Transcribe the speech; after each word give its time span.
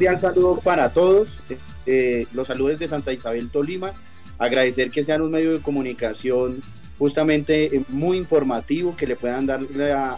cordial 0.00 0.18
saludo 0.18 0.56
para 0.64 0.94
todos. 0.94 1.42
Eh, 1.84 2.26
los 2.32 2.46
saludos 2.46 2.78
de 2.78 2.88
Santa 2.88 3.12
Isabel 3.12 3.50
Tolima. 3.50 3.92
Agradecer 4.38 4.90
que 4.90 5.02
sean 5.02 5.20
un 5.20 5.30
medio 5.30 5.52
de 5.52 5.60
comunicación 5.60 6.62
justamente 6.98 7.76
eh, 7.76 7.84
muy 7.88 8.16
informativo, 8.16 8.96
que 8.96 9.06
le 9.06 9.14
puedan 9.14 9.44
dar 9.44 9.60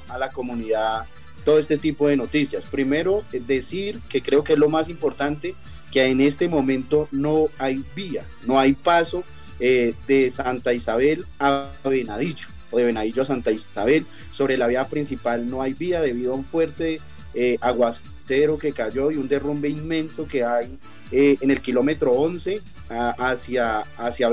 a, 0.09 0.19
la 0.19 0.29
comunidad 0.29 1.07
todo 1.45 1.59
este 1.59 1.79
tipo 1.79 2.07
de 2.07 2.17
noticias. 2.17 2.65
Primero, 2.67 3.25
eh, 3.33 3.43
decir 3.45 3.99
que 4.09 4.23
creo 4.23 4.45
que 4.45 4.53
es 4.53 4.59
lo 4.61 4.69
más 4.69 4.89
importante, 4.89 5.53
que 5.91 6.05
en 6.07 6.21
este 6.21 6.47
momento 6.47 7.09
no 7.11 7.49
hay 7.59 7.85
vía, 7.97 8.25
no 8.47 8.61
hay 8.61 8.75
paso 8.75 9.25
de 9.59 10.33
Santa 10.33 10.73
Isabel 10.73 11.25
a 11.41 11.73
Venadillo 11.85 12.47
o 12.71 12.79
de 12.79 12.85
Venadillo 12.85 13.23
a 13.23 13.25
Santa 13.25 13.51
Isabel. 13.51 14.07
Sobre 14.31 14.57
la 14.57 14.69
vía 14.69 14.85
principal 14.85 15.49
no 15.51 15.61
hay 15.61 15.75
vía 15.75 16.01
debido 16.01 16.35
a 16.35 16.37
un 16.37 16.45
fuerte 16.45 17.01
eh, 17.35 17.59
aguacero 17.61 18.12
que 18.27 18.73
cayó 18.73 19.11
y 19.11 19.17
un 19.17 19.29
derrumbe 19.29 19.69
inmenso 19.69 20.27
que 20.27 20.45
hay 20.45 20.79
eh, 21.11 21.37
en 21.41 21.51
el 21.51 21.61
kilómetro 21.61 22.13
11 22.13 22.61
hacia, 23.19 23.81
hacia. 23.97 24.31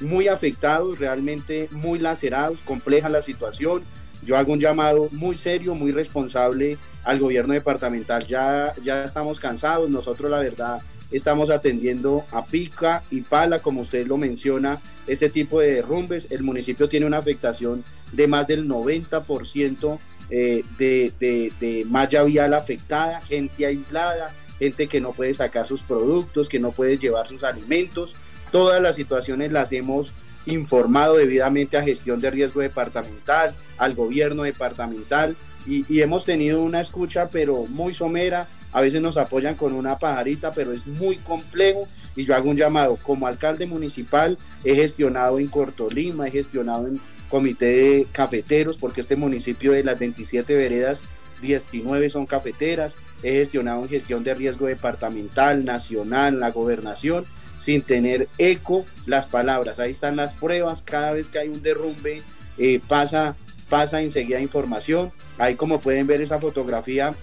Muy 0.00 0.28
afectados, 0.28 0.98
realmente 0.98 1.68
muy 1.72 1.98
lacerados, 1.98 2.60
compleja 2.62 3.08
la 3.08 3.22
situación. 3.22 3.82
Yo 4.22 4.36
hago 4.36 4.52
un 4.52 4.60
llamado 4.60 5.08
muy 5.12 5.36
serio, 5.36 5.74
muy 5.74 5.90
responsable 5.90 6.76
al 7.04 7.18
gobierno 7.18 7.54
departamental. 7.54 8.26
Ya, 8.26 8.74
ya 8.84 9.04
estamos 9.04 9.40
cansados, 9.40 9.88
nosotros 9.88 10.30
la 10.30 10.40
verdad 10.40 10.82
estamos 11.10 11.50
atendiendo 11.50 12.24
a 12.30 12.44
pica 12.44 13.02
y 13.10 13.22
pala, 13.22 13.60
como 13.60 13.80
usted 13.80 14.06
lo 14.06 14.16
menciona, 14.16 14.80
este 15.06 15.30
tipo 15.30 15.60
de 15.60 15.74
derrumbes. 15.74 16.28
El 16.30 16.42
municipio 16.42 16.88
tiene 16.88 17.06
una 17.06 17.18
afectación 17.18 17.82
de 18.12 18.26
más 18.26 18.46
del 18.46 18.68
90% 18.68 19.98
eh, 20.30 20.64
de, 20.78 21.12
de, 21.60 21.84
malla 21.86 22.22
vial 22.24 22.54
afectada, 22.54 23.20
gente 23.22 23.66
aislada, 23.66 24.34
gente 24.58 24.86
que 24.86 25.00
no 25.00 25.12
puede 25.12 25.34
sacar 25.34 25.66
sus 25.66 25.82
productos, 25.82 26.48
que 26.48 26.60
no 26.60 26.72
puede 26.72 26.98
llevar 26.98 27.28
sus 27.28 27.44
alimentos. 27.44 28.16
Todas 28.52 28.80
las 28.80 28.96
situaciones 28.96 29.52
las 29.52 29.72
hemos 29.72 30.12
informado 30.46 31.16
debidamente 31.16 31.76
a 31.76 31.82
gestión 31.82 32.20
de 32.20 32.30
riesgo 32.30 32.60
departamental, 32.60 33.54
al 33.76 33.94
gobierno 33.94 34.44
departamental 34.44 35.36
y, 35.66 35.84
y 35.92 36.00
hemos 36.00 36.24
tenido 36.24 36.62
una 36.62 36.80
escucha 36.80 37.28
pero 37.30 37.66
muy 37.66 37.92
somera 37.92 38.48
a 38.72 38.80
veces 38.80 39.00
nos 39.00 39.16
apoyan 39.16 39.54
con 39.54 39.72
una 39.72 39.98
pajarita, 39.98 40.52
pero 40.52 40.72
es 40.72 40.86
muy 40.86 41.16
complejo 41.16 41.88
y 42.14 42.24
yo 42.24 42.34
hago 42.34 42.50
un 42.50 42.56
llamado. 42.56 42.98
Como 43.02 43.26
alcalde 43.26 43.66
municipal 43.66 44.38
he 44.64 44.74
gestionado 44.74 45.38
en 45.38 45.48
Cortolima, 45.48 46.28
he 46.28 46.30
gestionado 46.30 46.86
en 46.86 47.00
comité 47.28 47.66
de 47.66 48.06
cafeteros, 48.10 48.76
porque 48.76 49.00
este 49.00 49.16
municipio 49.16 49.72
de 49.72 49.84
las 49.84 49.98
27 49.98 50.54
veredas, 50.54 51.02
19 51.42 52.10
son 52.10 52.26
cafeteras, 52.26 52.96
he 53.22 53.32
gestionado 53.32 53.82
en 53.82 53.88
gestión 53.88 54.24
de 54.24 54.34
riesgo 54.34 54.66
departamental, 54.66 55.64
nacional, 55.64 56.40
la 56.40 56.50
gobernación, 56.50 57.24
sin 57.58 57.82
tener 57.82 58.28
eco 58.38 58.84
las 59.06 59.26
palabras. 59.26 59.78
Ahí 59.78 59.90
están 59.90 60.16
las 60.16 60.32
pruebas, 60.32 60.82
cada 60.82 61.12
vez 61.12 61.28
que 61.28 61.38
hay 61.38 61.48
un 61.48 61.62
derrumbe 61.62 62.22
eh, 62.56 62.80
pasa, 62.86 63.36
pasa 63.68 64.00
enseguida 64.02 64.40
información. 64.40 65.12
Ahí 65.38 65.54
como 65.54 65.80
pueden 65.80 66.06
ver 66.06 66.20
esa 66.20 66.40
fotografía 66.40 67.14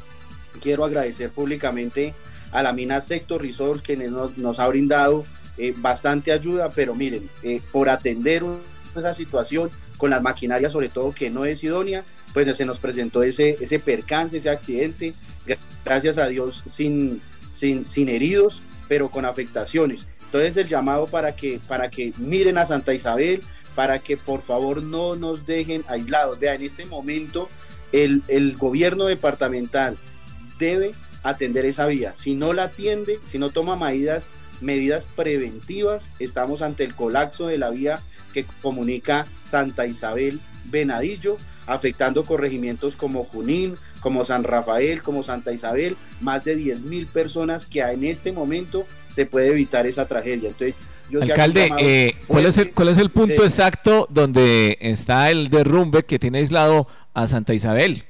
quiero 0.59 0.85
agradecer 0.85 1.29
públicamente 1.31 2.13
a 2.51 2.63
la 2.63 2.73
mina 2.73 3.01
Sector 3.01 3.41
Resort, 3.41 3.81
que 3.81 3.97
nos, 3.97 4.59
ha 4.59 4.67
brindado 4.67 5.25
eh, 5.57 5.73
bastante 5.77 6.31
ayuda, 6.31 6.69
pero 6.69 6.95
miren, 6.95 7.29
eh, 7.43 7.61
por 7.71 7.89
atender 7.89 8.43
esa 8.95 9.13
situación 9.13 9.69
con 9.97 10.09
las 10.09 10.21
maquinarias, 10.21 10.71
sobre 10.71 10.89
todo 10.89 11.11
que 11.11 11.29
no 11.29 11.45
es 11.45 11.63
idónea, 11.63 12.03
pues 12.33 12.55
se 12.55 12.65
nos 12.65 12.79
presentó 12.79 13.23
ese, 13.23 13.57
ese 13.61 13.79
percance, 13.79 14.37
ese 14.37 14.49
accidente, 14.49 15.13
gracias 15.83 16.17
a 16.17 16.27
Dios 16.27 16.63
sin, 16.69 17.21
sin, 17.53 17.87
sin 17.87 18.09
heridos, 18.09 18.61
pero 18.87 19.09
con 19.09 19.25
afectaciones. 19.25 20.07
Entonces 20.25 20.57
el 20.57 20.67
llamado 20.67 21.07
para 21.07 21.35
que, 21.35 21.59
para 21.67 21.89
que 21.89 22.13
miren 22.17 22.57
a 22.57 22.65
Santa 22.65 22.93
Isabel, 22.93 23.41
para 23.73 23.99
que 23.99 24.17
por 24.17 24.41
favor 24.41 24.81
no 24.81 25.15
nos 25.15 25.45
dejen 25.45 25.83
aislados. 25.87 26.39
Vean, 26.39 26.57
en 26.57 26.63
este 26.63 26.85
momento 26.85 27.49
el, 27.91 28.23
el 28.27 28.57
gobierno 28.57 29.05
departamental, 29.05 29.97
debe 30.59 30.93
atender 31.23 31.65
esa 31.65 31.85
vía. 31.85 32.13
Si 32.13 32.35
no 32.35 32.53
la 32.53 32.65
atiende, 32.65 33.19
si 33.25 33.39
no 33.39 33.49
toma 33.49 33.75
medidas, 33.75 34.31
medidas 34.61 35.07
preventivas, 35.15 36.09
estamos 36.19 36.61
ante 36.61 36.83
el 36.83 36.95
colapso 36.95 37.47
de 37.47 37.57
la 37.57 37.69
vía 37.69 38.01
que 38.33 38.45
comunica 38.61 39.25
Santa 39.41 39.85
Isabel 39.85 40.41
Venadillo, 40.65 41.37
afectando 41.67 42.23
corregimientos 42.25 42.97
como 42.97 43.23
Junín, 43.23 43.75
como 43.99 44.23
San 44.23 44.43
Rafael, 44.43 45.01
como 45.01 45.23
Santa 45.23 45.51
Isabel, 45.53 45.95
más 46.21 46.43
de 46.43 46.55
10 46.55 46.81
mil 46.81 47.07
personas 47.07 47.65
que 47.65 47.81
en 47.81 48.03
este 48.03 48.31
momento 48.31 48.85
se 49.09 49.25
puede 49.25 49.47
evitar 49.47 49.87
esa 49.87 50.05
tragedia. 50.05 50.49
Entonces, 50.49 50.75
Alcalde, 51.21 51.71
eh, 51.79 52.15
¿cuál, 52.27 52.45
es 52.45 52.57
el, 52.57 52.71
¿cuál 52.71 52.89
es 52.89 52.97
el 52.97 53.09
punto 53.09 53.43
exacto 53.43 54.07
donde 54.09 54.77
está 54.81 55.29
el 55.29 55.49
derrumbe 55.49 56.03
que 56.03 56.19
tiene 56.19 56.39
aislado 56.39 56.87
a 57.13 57.27
Santa 57.27 57.53
Isabel? 57.53 58.05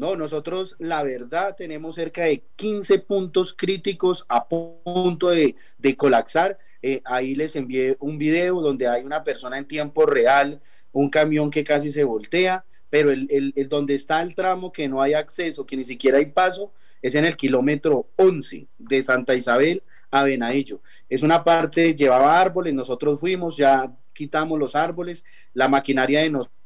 No, 0.00 0.16
nosotros 0.16 0.76
la 0.78 1.02
verdad 1.02 1.54
tenemos 1.54 1.96
cerca 1.96 2.22
de 2.22 2.42
15 2.56 3.00
puntos 3.00 3.52
críticos 3.52 4.24
a 4.30 4.48
punto 4.48 5.28
de, 5.28 5.54
colapsar. 5.98 6.56
Eh, 6.80 7.02
ahí 7.04 7.34
les 7.34 7.54
envié 7.54 7.98
un 8.00 8.16
video 8.16 8.62
donde 8.62 8.88
hay 8.88 9.04
una 9.04 9.22
persona 9.22 9.58
en 9.58 9.66
tiempo 9.66 10.06
real, 10.06 10.62
un 10.92 11.10
camión 11.10 11.50
que 11.50 11.64
casi 11.64 11.90
se 11.90 12.04
voltea, 12.04 12.64
pero 12.88 13.10
el, 13.10 13.52
donde 13.68 13.94
está 13.94 14.22
el 14.22 14.34
tramo 14.34 14.72
que 14.72 14.88
no 14.88 15.02
hay 15.02 15.12
acceso, 15.12 15.66
que 15.66 15.76
ni 15.76 15.84
siquiera 15.84 16.16
hay 16.16 16.26
paso, 16.26 16.72
es 17.02 17.14
en 17.14 17.26
el 17.26 17.36
kilómetro 17.36 18.08
11 18.16 18.68
de 18.78 19.02
Santa 19.02 19.34
Isabel 19.34 19.82
a 20.10 20.24
Venadillo. 20.24 20.80
Es 21.10 21.22
una 21.22 21.44
parte, 21.44 21.94
llevaba 21.94 22.40
árboles, 22.40 22.72
nosotros 22.72 23.20
fuimos, 23.20 23.58
ya 23.58 23.94
quitamos 24.14 24.58
los 24.58 24.74
árboles, 24.74 25.24
la 25.52 25.68
maquinaria 25.68 26.22
de 26.22 26.30
nosotros 26.30 26.59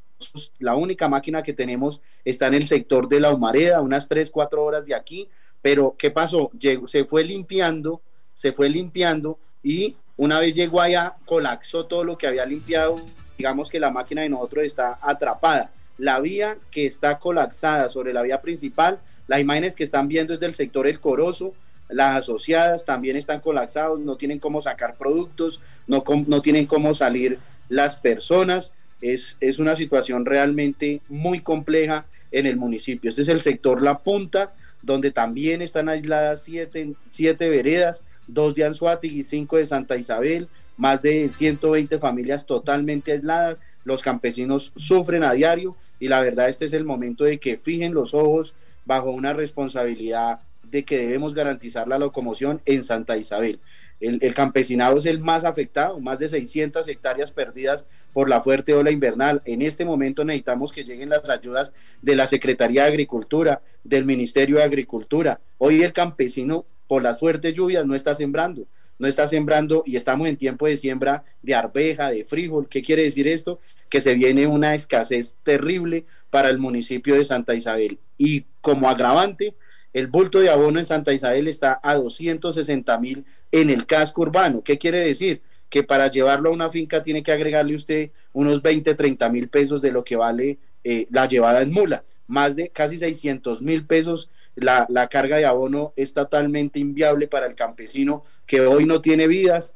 la 0.58 0.74
única 0.74 1.08
máquina 1.08 1.42
que 1.42 1.52
tenemos 1.52 2.00
está 2.24 2.46
en 2.46 2.54
el 2.54 2.66
sector 2.66 3.08
de 3.08 3.20
la 3.20 3.32
Humareda, 3.32 3.80
unas 3.80 4.08
3, 4.08 4.30
4 4.30 4.64
horas 4.64 4.86
de 4.86 4.94
aquí, 4.94 5.28
pero 5.62 5.94
¿qué 5.98 6.10
pasó? 6.10 6.50
se 6.86 7.04
fue 7.04 7.24
limpiando, 7.24 8.02
se 8.34 8.52
fue 8.52 8.68
limpiando 8.68 9.38
y 9.62 9.96
una 10.16 10.38
vez 10.38 10.54
llegó 10.54 10.80
allá, 10.80 11.16
colapsó 11.24 11.86
todo 11.86 12.04
lo 12.04 12.18
que 12.18 12.26
había 12.26 12.46
limpiado, 12.46 12.96
digamos 13.36 13.68
que 13.68 13.80
la 13.80 13.90
máquina 13.90 14.22
de 14.22 14.28
nosotros 14.28 14.64
está 14.64 14.98
atrapada. 15.00 15.72
La 15.96 16.20
vía 16.20 16.58
que 16.70 16.86
está 16.86 17.18
colapsada 17.18 17.88
sobre 17.88 18.12
la 18.12 18.22
vía 18.22 18.40
principal, 18.40 19.00
las 19.26 19.40
imágenes 19.40 19.74
que 19.74 19.84
están 19.84 20.08
viendo 20.08 20.34
es 20.34 20.40
del 20.40 20.54
sector 20.54 20.86
El 20.86 21.00
Corozo, 21.00 21.54
las 21.88 22.16
asociadas 22.16 22.84
también 22.84 23.16
están 23.16 23.40
colapsados, 23.40 24.00
no 24.00 24.16
tienen 24.16 24.38
cómo 24.38 24.60
sacar 24.60 24.96
productos, 24.96 25.60
no, 25.86 26.02
no 26.26 26.42
tienen 26.42 26.66
cómo 26.66 26.94
salir 26.94 27.38
las 27.68 27.96
personas. 27.96 28.72
Es, 29.12 29.58
una 29.58 29.76
situación 29.76 30.24
realmente 30.24 31.02
muy 31.08 31.40
compleja 31.40 32.06
en 32.32 32.46
el 32.46 32.56
municipio. 32.56 33.10
Este 33.10 33.22
es 33.22 33.28
el 33.28 33.40
sector 33.40 33.82
La 33.82 33.96
Punta, 33.96 34.54
donde 34.82 35.10
también 35.10 35.60
están 35.60 35.88
aisladas 35.88 36.42
siete, 36.44 36.94
siete 37.10 37.48
veredas, 37.50 38.02
dos 38.26 38.54
de 38.54 38.64
Anzuategui 38.64 39.20
y 39.20 39.24
cinco 39.24 39.58
de 39.58 39.66
Santa 39.66 39.96
Isabel, 39.96 40.48
más 40.76 41.02
de 41.02 41.28
120 41.28 41.98
familias 41.98 42.46
totalmente 42.46 43.12
aisladas, 43.12 43.58
los 43.84 44.02
campesinos 44.02 44.72
sufren 44.74 45.22
a 45.22 45.32
diario 45.32 45.76
y 46.00 46.08
la 46.08 46.20
verdad 46.20 46.48
este 46.48 46.64
es 46.64 46.72
el 46.72 46.84
momento 46.84 47.24
de 47.24 47.38
que 47.38 47.58
fijen 47.58 47.94
los 47.94 48.14
ojos 48.14 48.54
bajo 48.86 49.10
una 49.10 49.32
responsabilidad 49.34 50.40
de 50.70 50.84
que 50.84 50.98
debemos 50.98 51.34
garantizar 51.34 51.86
la 51.86 51.98
locomoción 51.98 52.60
en 52.64 52.82
Santa 52.82 53.16
Isabel. 53.16 53.60
El, 54.04 54.34
campesinado 54.34 54.98
es 54.98 55.06
el 55.06 55.20
más 55.20 55.44
afectado, 55.44 55.98
más 55.98 56.18
de 56.18 56.28
600 56.28 56.86
hectáreas 56.88 57.32
perdidas 57.32 57.84
por 58.12 58.28
la 58.28 58.42
fuerte 58.42 58.74
ola 58.74 58.90
invernal. 58.90 59.40
En 59.44 59.62
este 59.62 59.84
momento 59.84 60.24
necesitamos 60.24 60.72
que 60.72 60.84
lleguen 60.84 61.08
las 61.08 61.30
ayudas 61.30 61.72
de 62.02 62.14
la 62.14 62.26
Secretaría 62.26 62.82
de 62.82 62.88
Agricultura, 62.88 63.62
del 63.82 64.04
Ministerio 64.04 64.56
de 64.56 64.64
Agricultura. 64.64 65.40
Hoy 65.58 65.82
el 65.82 65.92
campesino, 65.92 66.66
por 66.86 67.02
las 67.02 67.18
fuertes 67.18 67.54
lluvias, 67.54 67.86
no 67.86 67.94
está 67.94 68.14
sembrando, 68.14 68.66
no 68.98 69.08
está 69.08 69.26
sembrando 69.26 69.82
y 69.86 69.96
estamos 69.96 70.28
en 70.28 70.36
tiempo 70.36 70.66
de 70.66 70.76
siembra 70.76 71.24
de 71.42 71.54
arveja, 71.54 72.10
de 72.10 72.24
frijol. 72.24 72.68
¿Qué 72.68 72.82
quiere 72.82 73.04
decir 73.04 73.26
esto? 73.26 73.58
Que 73.88 74.00
se 74.00 74.14
viene 74.14 74.46
una 74.46 74.74
escasez 74.74 75.36
terrible 75.42 76.04
para 76.28 76.50
el 76.50 76.58
municipio 76.58 77.14
de 77.14 77.24
Santa 77.24 77.54
Isabel. 77.54 77.98
Y 78.18 78.44
como 78.60 78.90
agravante, 78.90 79.54
el 79.94 80.08
bulto 80.08 80.40
de 80.40 80.50
abono 80.50 80.78
en 80.78 80.84
Santa 80.84 81.12
Isabel 81.12 81.48
está 81.48 81.80
a 81.82 81.94
260 81.94 82.98
mil 82.98 83.24
en 83.52 83.70
el 83.70 83.86
casco 83.86 84.22
urbano. 84.22 84.62
¿Qué 84.62 84.76
quiere 84.76 85.00
decir? 85.00 85.40
Que 85.70 85.82
para 85.84 86.10
llevarlo 86.10 86.50
a 86.50 86.52
una 86.52 86.68
finca 86.68 87.02
tiene 87.02 87.22
que 87.22 87.32
agregarle 87.32 87.74
usted 87.74 88.10
unos 88.32 88.60
20, 88.60 88.94
30 88.94 89.28
mil 89.30 89.48
pesos 89.48 89.80
de 89.80 89.92
lo 89.92 90.04
que 90.04 90.16
vale 90.16 90.58
eh, 90.82 91.06
la 91.10 91.26
llevada 91.26 91.62
en 91.62 91.70
mula. 91.70 92.04
Más 92.26 92.56
de 92.56 92.70
casi 92.70 92.98
600 92.98 93.62
mil 93.62 93.86
pesos 93.86 94.30
la, 94.56 95.08
carga 95.10 95.36
de 95.36 95.46
abono 95.46 95.92
es 95.96 96.12
totalmente 96.12 96.78
inviable 96.78 97.28
para 97.28 97.46
el 97.46 97.54
campesino 97.54 98.22
que 98.46 98.60
hoy 98.60 98.86
no 98.86 99.00
tiene 99.00 99.26
vías, 99.26 99.74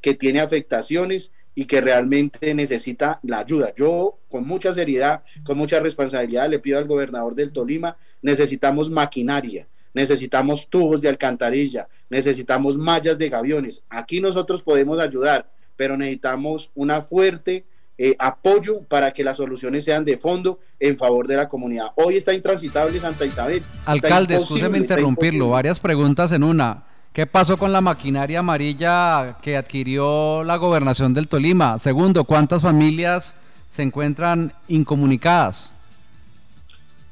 que 0.00 0.14
tiene 0.14 0.40
afectaciones 0.40 1.32
y 1.54 1.66
que 1.66 1.80
realmente 1.80 2.54
necesita 2.54 3.20
la 3.22 3.38
ayuda. 3.40 3.72
Yo, 3.76 4.18
con 4.28 4.46
mucha 4.46 4.74
seriedad, 4.74 5.22
con 5.44 5.56
mucha 5.56 5.80
responsabilidad, 5.80 6.48
le 6.48 6.58
pido 6.58 6.78
al 6.78 6.86
gobernador 6.86 7.34
del 7.34 7.52
Tolima, 7.52 7.96
necesitamos 8.22 8.90
maquinaria, 8.90 9.68
necesitamos 9.92 10.68
tubos 10.68 11.00
de 11.00 11.08
alcantarilla, 11.08 11.88
necesitamos 12.10 12.76
mallas 12.76 13.18
de 13.18 13.28
gaviones. 13.28 13.82
Aquí 13.88 14.20
nosotros 14.20 14.62
podemos 14.62 14.98
ayudar, 14.98 15.50
pero 15.76 15.96
necesitamos 15.96 16.70
una 16.74 17.02
fuerte 17.02 17.64
eh, 17.96 18.16
apoyo 18.18 18.82
para 18.82 19.12
que 19.12 19.22
las 19.22 19.36
soluciones 19.36 19.84
sean 19.84 20.04
de 20.04 20.18
fondo 20.18 20.58
en 20.80 20.98
favor 20.98 21.28
de 21.28 21.36
la 21.36 21.48
comunidad. 21.48 21.92
Hoy 21.94 22.16
está 22.16 22.34
intransitable 22.34 22.98
Santa 22.98 23.24
Isabel. 23.24 23.62
Alcalde, 23.84 24.34
escúcheme 24.34 24.78
interrumpirlo, 24.78 25.50
varias 25.50 25.78
preguntas 25.78 26.32
en 26.32 26.42
una. 26.42 26.84
¿Qué 27.14 27.26
pasó 27.26 27.56
con 27.56 27.72
la 27.72 27.80
maquinaria 27.80 28.40
amarilla 28.40 29.36
que 29.40 29.56
adquirió 29.56 30.42
la 30.42 30.56
gobernación 30.56 31.14
del 31.14 31.28
Tolima? 31.28 31.78
Segundo, 31.78 32.24
¿cuántas 32.24 32.62
familias 32.62 33.36
se 33.68 33.82
encuentran 33.82 34.52
incomunicadas? 34.66 35.76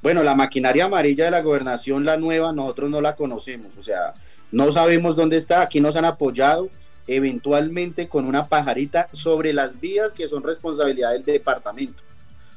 Bueno, 0.02 0.25
la 0.25 0.34
maquinaria 0.34 0.87
amarilla 0.87 1.26
de 1.26 1.31
la 1.31 1.40
gobernación, 1.40 2.04
la 2.04 2.16
nueva, 2.16 2.52
nosotros 2.52 2.90
no 2.90 3.00
la 3.00 3.14
conocemos, 3.14 3.69
o 3.78 3.82
sea, 3.84 4.12
no 4.50 4.72
sabemos 4.72 5.14
dónde 5.14 5.37
está, 5.37 5.62
aquí 5.62 5.81
nos 5.81 5.94
han 5.94 6.04
apoyado 6.04 6.69
eventualmente 7.06 8.08
con 8.08 8.26
una 8.26 8.46
pajarita 8.46 9.08
sobre 9.12 9.52
las 9.52 9.81
vías 9.81 10.14
que 10.14 10.26
son 10.26 10.43
responsabilidad 10.43 11.12
del 11.12 11.25
departamento, 11.25 12.02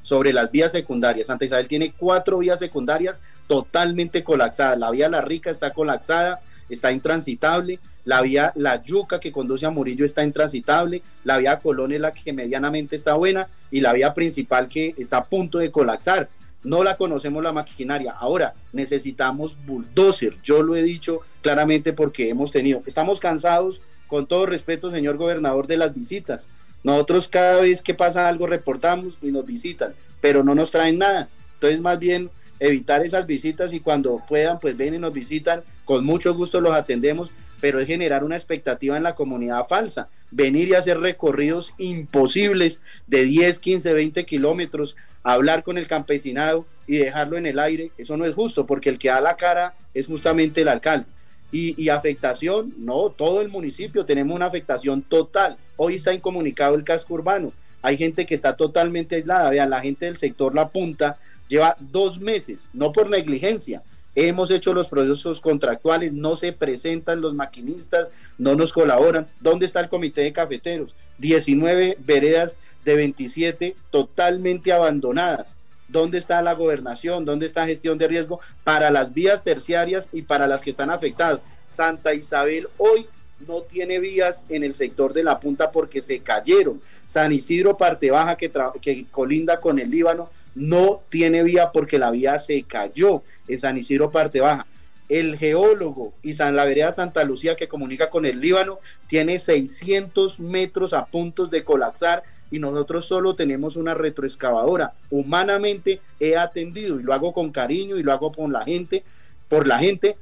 sobre 0.01 0.33
las 0.33 0.50
vías 0.50 0.71
secundarias. 0.71 1.27
Santa 1.27 1.45
Isabel 1.45 1.68
tiene 1.68 1.94
cuatro 1.95 2.39
vías 2.39 2.57
secundarias 2.57 3.21
totalmente 3.45 4.24
colapsadas, 4.24 4.80
la 4.80 4.89
vía 4.89 5.09
La 5.09 5.21
Rica 5.21 5.51
está 5.51 5.69
colapsada, 5.69 6.42
está 6.70 6.92
intransitable, 6.92 7.80
la 8.04 8.22
vía 8.22 8.52
La 8.56 8.82
Yuca 8.82 9.20
que 9.20 9.32
conduce 9.32 9.66
a 9.66 9.72
Murillo 9.72 10.06
está 10.06 10.24
intransitable, 10.24 11.02
la 11.24 11.38
vía 11.38 11.60
Colón 11.60 11.92
es 11.92 12.02
la 12.02 12.12
que 12.12 12.34
medianamente 12.34 12.96
está 12.96 13.16
buena 13.16 13.48
y 13.72 13.82
la 13.82 13.94
vía 13.94 14.14
principal 14.14 14.68
que 14.68 14.94
está 14.98 15.18
a 15.18 15.26
punto 15.26 15.58
de 15.58 15.72
colapsar 15.72 16.30
no 16.66 16.84
la 16.84 16.98
conocemos 16.98 17.44
la 17.44 17.54
maquinaria. 17.54 18.12
Ahora 18.12 18.56
necesitamos 18.74 19.56
bulldozer. 19.66 20.36
Yo 20.44 20.64
lo 20.64 20.76
he 20.76 20.82
dicho 20.82 21.22
claramente 21.42 21.94
porque 21.94 22.30
hemos 22.30 22.52
tenido, 22.52 22.82
estamos 22.86 23.20
cansados, 23.20 23.82
con 24.08 24.28
todo 24.28 24.46
respeto, 24.46 24.92
señor 24.92 25.18
gobernador, 25.18 25.68
de 25.68 25.78
las 25.78 25.94
visitas. 25.94 26.50
Nosotros 26.84 27.28
cada 27.28 27.62
vez 27.62 27.82
que 27.82 27.94
pasa 27.94 28.28
algo 28.28 28.46
reportamos 28.48 29.18
y 29.22 29.32
nos 29.32 29.46
visitan, 29.46 29.94
pero 30.22 30.44
no 30.44 30.54
nos 30.54 30.72
traen 30.72 31.00
nada. 31.00 31.30
Entonces, 31.54 31.82
más 31.82 31.98
bien 31.98 32.30
evitar 32.60 33.04
esas 33.04 33.25
visitas 33.25 33.74
y 33.74 33.80
cuando 33.80 34.22
puedan, 34.28 34.60
pues 34.60 34.75
ven 34.78 34.94
y 34.94 35.00
nos 35.00 35.13
visitan. 35.13 35.63
Con 35.84 36.06
mucho 36.06 36.34
gusto 36.34 36.62
los 36.62 36.74
atendemos, 36.74 37.31
pero 37.62 37.80
es 37.80 37.88
generar 37.88 38.24
una 38.24 38.36
expectativa 38.36 38.98
en 38.98 39.04
la 39.04 39.16
comunidad 39.16 39.68
falsa. 39.68 40.07
Venir 40.31 40.68
y 40.69 40.74
hacer 40.74 41.00
recorridos 41.00 41.74
imposibles 41.78 42.81
de 43.07 43.24
10, 43.24 43.60
15, 43.60 43.94
20 43.94 44.25
kilómetros 44.25 44.96
hablar 45.25 45.63
con 45.63 45.78
el 45.80 45.88
campesinado 45.88 46.68
y 46.86 46.98
dejarlo 46.98 47.38
en 47.38 47.48
el 47.48 47.57
aire, 47.57 47.92
eso 47.98 48.16
no 48.16 48.25
es 48.25 48.36
justo, 48.36 48.68
porque 48.68 48.90
el 48.90 49.00
que 49.00 49.10
da 49.10 49.19
la 49.19 49.36
cara 49.36 49.74
es 49.96 50.06
justamente 50.06 50.62
el 50.62 50.68
alcalde. 50.68 51.07
Y, 51.52 51.88
afectación, 51.88 52.74
no, 52.78 53.10
todo 53.12 53.40
el 53.40 53.48
municipio 53.48 54.06
tenemos 54.06 54.36
una 54.36 54.46
afectación 54.46 55.02
total. 55.02 55.56
Hoy 55.78 55.96
está 55.96 56.13
incomunicado 56.13 56.75
el 56.75 56.84
casco 56.84 57.13
urbano. 57.13 57.54
Hay 57.81 57.98
gente 57.98 58.25
que 58.25 58.36
está 58.36 58.57
totalmente 58.57 59.16
aislada. 59.16 59.50
Vean, 59.50 59.69
la 59.69 59.80
gente 59.80 60.06
del 60.06 60.18
sector 60.18 60.54
La 60.54 60.68
Punta 60.68 61.18
lleva 61.47 61.75
dos 61.80 62.19
meses, 62.19 62.65
no 62.74 62.92
por 62.92 63.09
negligencia. 63.09 63.83
Hemos 64.15 64.50
hecho 64.50 64.74
los 64.74 64.88
procesos 64.88 65.42
contractuales, 65.42 66.13
no 66.13 66.38
se 66.38 66.53
presentan 66.53 67.19
los 67.19 67.33
maquinistas, 67.33 68.12
no 68.38 68.56
nos 68.56 68.71
colaboran. 68.71 69.27
¿Dónde 69.42 69.65
está 69.65 69.81
el 69.81 69.89
comité 69.89 70.21
de 70.21 70.31
cafeteros? 70.31 70.95
19 71.18 71.97
veredas 72.00 72.56
de 72.86 72.95
27 72.95 73.75
totalmente 73.92 74.71
abandonadas. 74.71 75.57
¿Dónde 75.89 76.18
está 76.18 76.42
la 76.42 76.53
gobernación? 76.53 77.25
¿Dónde 77.25 77.45
está 77.45 77.65
gestión 77.65 77.97
de 77.97 78.07
riesgo 78.07 78.39
para 78.63 78.89
las 78.89 79.13
vías 79.13 79.44
terciarias 79.44 80.07
y 80.13 80.21
para 80.21 80.47
las 80.47 80.62
que 80.62 80.69
están 80.69 80.89
afectadas? 80.89 81.42
Santa 81.68 82.13
Isabel 82.13 82.69
hoy 82.77 83.07
no 83.48 83.62
tiene 83.62 84.00
vías 84.00 84.44
en 84.50 84.64
el 84.64 84.74
sector 84.74 85.14
de 85.14 85.24
la 85.24 85.40
punta 85.40 85.72
porque 85.72 86.02
se 86.02 86.20
cayeron. 86.20 86.82
San 87.06 87.34
Isidro, 87.34 87.78
parte 87.78 88.12
baja 88.12 88.36
que, 88.38 88.52
que 88.82 89.06
colinda 89.12 89.60
con 89.60 89.80
el 89.80 89.92
Líbano, 89.92 90.30
no 90.56 91.02
tiene 91.10 91.44
vía 91.44 91.72
porque 91.72 92.00
la 92.00 92.12
vía 92.12 92.40
se 92.40 92.64
cayó 92.64 93.22
en 93.48 93.60
San 93.60 93.78
Isidro, 93.78 94.10
parte 94.10 94.40
baja. 94.40 94.66
El 95.08 95.38
geólogo 95.38 96.14
y 96.24 96.34
San 96.34 96.56
la 96.56 96.66
vereda 96.66 96.92
Santa 96.92 97.24
Lucía 97.24 97.56
que 97.56 97.68
comunica 97.68 98.10
con 98.10 98.26
el 98.26 98.40
Líbano 98.40 98.80
tiene 99.08 99.38
600 99.40 100.40
metros 100.40 100.94
a 100.94 101.06
puntos 101.06 101.52
de 101.52 101.64
colapsar 101.64 102.24
y 102.50 102.60
nosotros 102.60 103.06
solo 103.06 103.36
tenemos 103.36 103.76
una 103.76 103.94
retroexcavadora. 103.94 104.94
Humanamente 105.10 106.00
he 106.20 106.38
atendido 106.38 107.00
y 107.00 107.04
lo 107.04 107.14
hago 107.14 107.34
con 107.34 107.52
cariño 107.52 107.98
y 107.98 108.04
lo 108.04 108.14
hago 108.14 108.31
con 108.31 108.52
la 108.52 108.64
gente, 108.64 109.04
por 109.48 109.68
la 109.68 109.78
gente. 109.78 110.16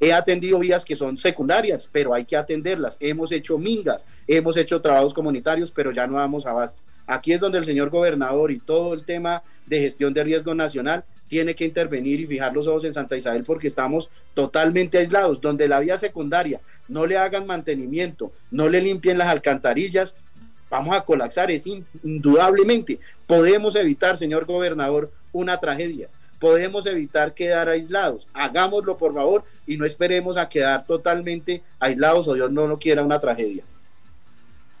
He 0.00 0.12
atendido 0.12 0.58
vías 0.58 0.84
que 0.84 0.96
son 0.96 1.18
secundarias, 1.18 1.88
pero 1.90 2.14
hay 2.14 2.24
que 2.24 2.36
atenderlas. 2.36 2.96
Hemos 3.00 3.32
hecho 3.32 3.58
mingas, 3.58 4.04
hemos 4.26 4.56
hecho 4.56 4.80
trabajos 4.80 5.12
comunitarios, 5.12 5.70
pero 5.70 5.90
ya 5.90 6.06
no 6.06 6.16
damos 6.16 6.46
abasto. 6.46 6.80
Aquí 7.06 7.32
es 7.32 7.40
donde 7.40 7.58
el 7.58 7.64
señor 7.64 7.90
gobernador 7.90 8.50
y 8.50 8.58
todo 8.58 8.94
el 8.94 9.04
tema 9.04 9.42
de 9.66 9.80
gestión 9.80 10.12
de 10.12 10.24
riesgo 10.24 10.54
nacional 10.54 11.04
tiene 11.26 11.54
que 11.54 11.64
intervenir 11.64 12.20
y 12.20 12.26
fijar 12.26 12.52
los 12.52 12.66
ojos 12.66 12.84
en 12.84 12.94
Santa 12.94 13.16
Isabel 13.16 13.44
porque 13.44 13.68
estamos 13.68 14.10
totalmente 14.34 14.98
aislados, 14.98 15.40
donde 15.40 15.68
la 15.68 15.80
vía 15.80 15.98
secundaria 15.98 16.60
no 16.88 17.06
le 17.06 17.18
hagan 17.18 17.46
mantenimiento, 17.46 18.32
no 18.50 18.68
le 18.68 18.80
limpien 18.80 19.18
las 19.18 19.28
alcantarillas, 19.28 20.14
vamos 20.70 20.96
a 20.96 21.02
colapsar, 21.02 21.50
es 21.50 21.66
indudablemente. 22.02 22.98
Podemos 23.26 23.74
evitar, 23.76 24.16
señor 24.16 24.46
gobernador, 24.46 25.10
una 25.32 25.58
tragedia. 25.60 26.08
Podemos 26.38 26.86
evitar 26.86 27.34
quedar 27.34 27.68
aislados. 27.68 28.26
Hagámoslo, 28.32 28.96
por 28.96 29.14
favor, 29.14 29.44
y 29.66 29.76
no 29.76 29.84
esperemos 29.84 30.36
a 30.36 30.48
quedar 30.48 30.84
totalmente 30.84 31.62
aislados 31.78 32.28
o 32.28 32.34
Dios 32.34 32.50
no 32.50 32.66
lo 32.66 32.78
quiera 32.78 33.02
una 33.02 33.18
tragedia. 33.18 33.64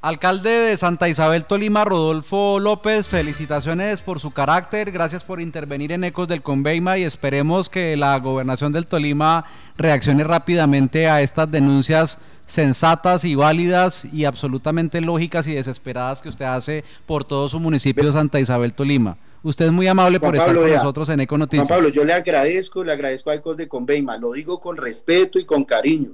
Alcalde 0.00 0.50
de 0.50 0.76
Santa 0.76 1.08
Isabel 1.08 1.44
Tolima, 1.44 1.84
Rodolfo 1.84 2.60
López, 2.60 3.08
felicitaciones 3.08 4.00
por 4.00 4.20
su 4.20 4.30
carácter, 4.30 4.92
gracias 4.92 5.24
por 5.24 5.40
intervenir 5.40 5.90
en 5.90 6.04
Ecos 6.04 6.28
del 6.28 6.40
Conveima 6.40 6.98
y 6.98 7.02
esperemos 7.02 7.68
que 7.68 7.96
la 7.96 8.16
gobernación 8.20 8.72
del 8.72 8.86
Tolima 8.86 9.44
reaccione 9.76 10.22
rápidamente 10.22 11.08
a 11.08 11.20
estas 11.20 11.50
denuncias 11.50 12.18
sensatas 12.46 13.24
y 13.24 13.34
válidas 13.34 14.04
y 14.04 14.24
absolutamente 14.24 15.00
lógicas 15.00 15.48
y 15.48 15.54
desesperadas 15.54 16.20
que 16.20 16.28
usted 16.28 16.44
hace 16.44 16.84
por 17.04 17.24
todo 17.24 17.48
su 17.48 17.58
municipio 17.58 18.04
de 18.04 18.12
Santa 18.12 18.38
Isabel 18.38 18.74
Tolima. 18.74 19.16
Usted 19.42 19.66
es 19.66 19.72
muy 19.72 19.86
amable 19.86 20.20
por 20.20 20.34
estar 20.36 20.54
con 20.54 20.70
nosotros 20.70 21.08
en 21.08 21.20
Eco 21.20 21.38
Noticias. 21.38 21.68
Juan 21.68 21.78
Pablo, 21.78 21.92
yo 21.92 22.04
le 22.04 22.12
agradezco, 22.12 22.82
le 22.82 22.92
agradezco 22.92 23.30
a 23.30 23.34
Ecos 23.34 23.56
de 23.56 23.68
Conveima, 23.68 24.16
lo 24.16 24.32
digo 24.32 24.60
con 24.60 24.76
respeto 24.76 25.38
y 25.38 25.44
con 25.44 25.64
cariño. 25.64 26.12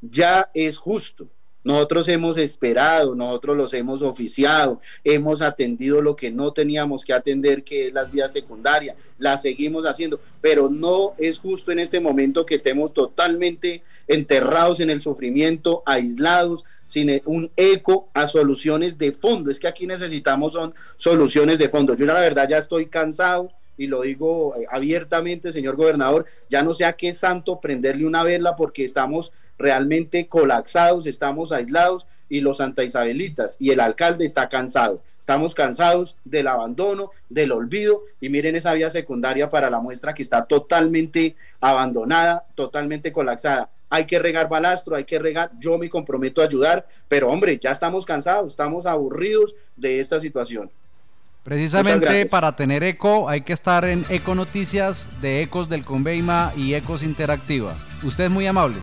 Ya 0.00 0.50
es 0.54 0.78
justo 0.78 1.28
nosotros 1.62 2.08
hemos 2.08 2.38
esperado, 2.38 3.14
nosotros 3.14 3.56
los 3.56 3.74
hemos 3.74 4.02
oficiado, 4.02 4.80
hemos 5.04 5.42
atendido 5.42 6.00
lo 6.00 6.16
que 6.16 6.30
no 6.30 6.52
teníamos 6.52 7.04
que 7.04 7.12
atender, 7.12 7.64
que 7.64 7.88
es 7.88 7.92
las 7.92 8.10
vías 8.10 8.32
secundarias, 8.32 8.96
las 9.18 9.42
seguimos 9.42 9.84
haciendo, 9.84 10.20
pero 10.40 10.70
no 10.70 11.12
es 11.18 11.38
justo 11.38 11.70
en 11.70 11.80
este 11.80 12.00
momento 12.00 12.46
que 12.46 12.54
estemos 12.54 12.94
totalmente 12.94 13.82
enterrados 14.08 14.80
en 14.80 14.90
el 14.90 15.02
sufrimiento, 15.02 15.82
aislados, 15.84 16.64
sin 16.86 17.20
un 17.26 17.50
eco 17.56 18.08
a 18.14 18.26
soluciones 18.26 18.98
de 18.98 19.12
fondo. 19.12 19.50
Es 19.50 19.60
que 19.60 19.68
aquí 19.68 19.86
necesitamos 19.86 20.54
son 20.54 20.74
soluciones 20.96 21.58
de 21.58 21.68
fondo. 21.68 21.94
Yo 21.94 22.04
la 22.06 22.14
verdad 22.14 22.48
ya 22.48 22.58
estoy 22.58 22.86
cansado, 22.86 23.50
y 23.80 23.86
lo 23.86 24.02
digo 24.02 24.54
eh, 24.56 24.66
abiertamente, 24.70 25.52
señor 25.52 25.76
gobernador, 25.76 26.26
ya 26.50 26.62
no 26.62 26.74
sé 26.74 26.84
a 26.84 26.92
qué 26.92 27.14
santo 27.14 27.60
prenderle 27.60 28.04
una 28.04 28.22
vela 28.22 28.54
porque 28.54 28.84
estamos 28.84 29.32
realmente 29.60 30.26
colapsados, 30.26 31.06
estamos 31.06 31.52
aislados 31.52 32.06
y 32.28 32.40
los 32.40 32.60
antaisabelitas 32.60 33.56
y 33.58 33.70
el 33.70 33.80
alcalde 33.80 34.24
está 34.24 34.48
cansado. 34.48 35.02
Estamos 35.20 35.54
cansados 35.54 36.16
del 36.24 36.48
abandono, 36.48 37.10
del 37.28 37.52
olvido 37.52 38.02
y 38.20 38.30
miren 38.30 38.56
esa 38.56 38.72
vía 38.72 38.90
secundaria 38.90 39.48
para 39.48 39.70
la 39.70 39.80
muestra 39.80 40.14
que 40.14 40.22
está 40.22 40.44
totalmente 40.46 41.36
abandonada, 41.60 42.44
totalmente 42.54 43.12
colapsada. 43.12 43.68
Hay 43.90 44.06
que 44.06 44.18
regar 44.18 44.48
balastro, 44.48 44.96
hay 44.96 45.04
que 45.04 45.18
regar, 45.18 45.50
yo 45.58 45.76
me 45.76 45.90
comprometo 45.90 46.40
a 46.40 46.46
ayudar, 46.46 46.86
pero 47.06 47.28
hombre, 47.28 47.58
ya 47.58 47.70
estamos 47.70 48.06
cansados, 48.06 48.52
estamos 48.52 48.86
aburridos 48.86 49.54
de 49.76 50.00
esta 50.00 50.20
situación. 50.20 50.70
Precisamente 51.42 52.26
para 52.26 52.54
tener 52.54 52.82
eco 52.82 53.28
hay 53.28 53.40
que 53.40 53.52
estar 53.52 53.84
en 53.84 54.04
Eco 54.08 54.34
Noticias 54.34 55.08
de 55.20 55.42
Ecos 55.42 55.68
del 55.68 55.84
Conveima 55.84 56.52
y 56.56 56.74
Ecos 56.74 57.02
Interactiva. 57.02 57.76
Usted 58.02 58.24
es 58.24 58.30
muy 58.30 58.46
amable. 58.46 58.76